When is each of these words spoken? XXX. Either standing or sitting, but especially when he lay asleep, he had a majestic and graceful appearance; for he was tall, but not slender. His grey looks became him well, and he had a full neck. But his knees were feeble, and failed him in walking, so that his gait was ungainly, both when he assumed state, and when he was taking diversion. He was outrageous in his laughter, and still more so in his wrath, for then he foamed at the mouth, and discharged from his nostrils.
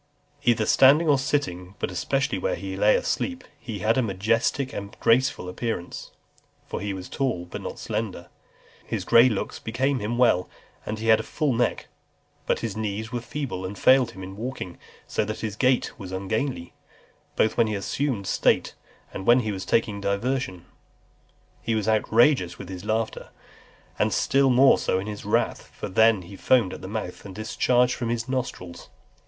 XXX. 0.41 0.47
Either 0.47 0.65
standing 0.65 1.07
or 1.07 1.19
sitting, 1.19 1.75
but 1.77 1.91
especially 1.91 2.39
when 2.39 2.57
he 2.57 2.75
lay 2.75 2.95
asleep, 2.95 3.43
he 3.59 3.77
had 3.77 3.99
a 3.99 4.01
majestic 4.01 4.73
and 4.73 4.97
graceful 4.99 5.47
appearance; 5.47 6.09
for 6.65 6.81
he 6.81 6.91
was 6.91 7.07
tall, 7.07 7.45
but 7.45 7.61
not 7.61 7.77
slender. 7.77 8.27
His 8.83 9.05
grey 9.05 9.29
looks 9.29 9.59
became 9.59 9.99
him 9.99 10.17
well, 10.17 10.49
and 10.87 10.97
he 10.97 11.09
had 11.09 11.19
a 11.19 11.23
full 11.23 11.53
neck. 11.53 11.85
But 12.47 12.61
his 12.61 12.75
knees 12.75 13.11
were 13.11 13.21
feeble, 13.21 13.63
and 13.63 13.77
failed 13.77 14.09
him 14.13 14.23
in 14.23 14.35
walking, 14.35 14.79
so 15.07 15.23
that 15.23 15.41
his 15.41 15.55
gait 15.55 15.91
was 15.99 16.11
ungainly, 16.11 16.73
both 17.35 17.55
when 17.55 17.67
he 17.67 17.75
assumed 17.75 18.25
state, 18.25 18.73
and 19.13 19.27
when 19.27 19.41
he 19.41 19.51
was 19.51 19.65
taking 19.65 20.01
diversion. 20.01 20.65
He 21.61 21.75
was 21.75 21.87
outrageous 21.87 22.55
in 22.55 22.67
his 22.69 22.83
laughter, 22.83 23.29
and 23.99 24.11
still 24.11 24.49
more 24.49 24.79
so 24.79 24.97
in 24.97 25.05
his 25.05 25.25
wrath, 25.25 25.67
for 25.67 25.87
then 25.87 26.23
he 26.23 26.35
foamed 26.35 26.73
at 26.73 26.81
the 26.81 26.87
mouth, 26.87 27.23
and 27.23 27.35
discharged 27.35 27.93
from 27.93 28.09
his 28.09 28.27
nostrils. 28.27 28.89